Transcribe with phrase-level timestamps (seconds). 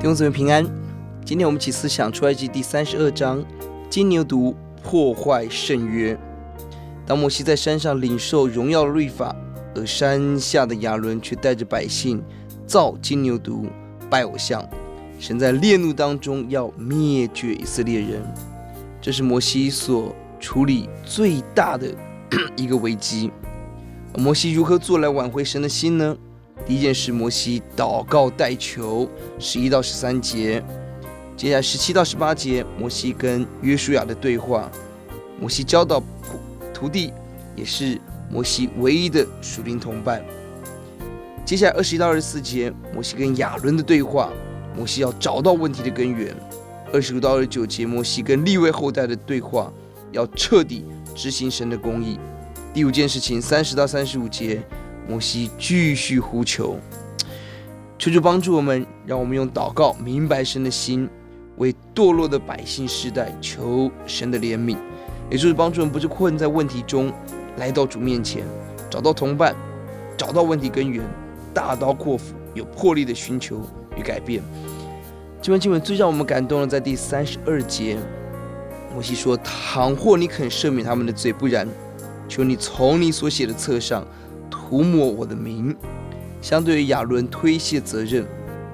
[0.00, 0.64] 弟兄姊妹平安。
[1.26, 3.44] 今天我们一起思想出埃及第三十二章，
[3.90, 6.18] 金牛犊破坏圣约。
[7.06, 9.36] 当摩西在山上领受荣耀律法，
[9.74, 12.24] 而山下的亚伦却带着百姓
[12.66, 13.68] 造金牛犊
[14.08, 14.66] 拜偶像，
[15.18, 18.22] 神在烈怒当中要灭绝以色列人。
[19.02, 21.94] 这是摩西所处理最大的
[22.56, 23.30] 一个危机。
[24.16, 26.16] 摩西如何做来挽回神的心呢？
[26.70, 29.10] 第一件事，摩西祷告代求，
[29.40, 30.62] 十一到十三节。
[31.36, 34.70] 接下来十七到十八节，摩西跟约书亚的对话。
[35.40, 36.00] 摩西教导
[36.72, 37.12] 徒弟，
[37.56, 40.24] 也是摩西唯一的属灵同伴。
[41.44, 44.30] 接下来二十一到二十四节，摩西跟亚伦的对话。
[44.76, 46.32] 摩西要找到问题的根源。
[46.92, 49.72] 二十五到二十九节，摩西跟立位后代的对话，
[50.12, 50.84] 要彻底
[51.16, 52.16] 执行神的公义。
[52.72, 54.62] 第五件事情，三十到三十五节。
[55.10, 56.78] 摩西继续呼求，
[57.98, 61.08] 求主帮助我们，让我们用祷告明白神的心，
[61.56, 64.76] 为堕落的百姓世代求神的怜悯，
[65.28, 67.12] 也就是帮助我们不是困在问题中，
[67.56, 68.44] 来到主面前，
[68.88, 69.52] 找到同伴，
[70.16, 71.04] 找到问题根源，
[71.52, 73.60] 大刀阔斧，有魄力的寻求
[73.96, 74.40] 与改变。
[75.42, 77.98] 这段经文最让我们感动的，在第三十二节，
[78.94, 81.66] 摩西说：“倘或你肯赦免他们的罪，不然，
[82.28, 84.06] 求你从你所写的册上。”
[84.70, 85.76] 涂抹我的名。
[86.40, 88.24] 相对于亚伦推卸责任，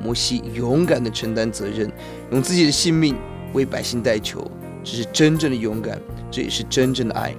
[0.01, 1.91] 摩西勇敢地承担责任，
[2.31, 3.17] 用自己的性命
[3.55, 4.49] 为百姓代求，
[4.85, 5.99] 这是真正的勇敢，
[6.31, 7.35] 这也是真正的爱。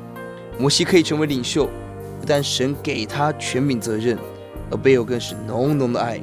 [0.58, 1.66] 摩西可以成为领袖，
[2.19, 4.17] 不但神给他权柄责任，
[4.71, 6.19] 而背后更是浓浓的爱。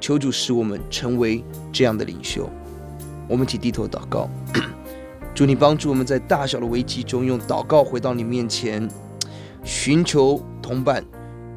[0.00, 2.48] 求主使我们成为这样的领袖。
[3.26, 4.30] 我们一起低头祷告，
[5.34, 8.88] 祝你帮助我们在大小的危机中，用祷告回到你面前，
[9.64, 11.04] 寻求同伴。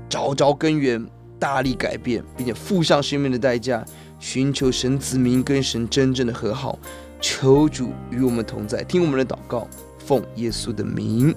[0.10, 1.06] 找着根源，
[1.40, 3.86] 大力改变，并且付上生命的代价，
[4.20, 6.78] 寻求神子民跟神真正的和好。
[7.20, 9.68] 求主与我们同在，听我们的祷告，
[9.98, 11.34] 奉耶稣的名，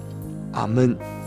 [0.53, 1.20] 阿门。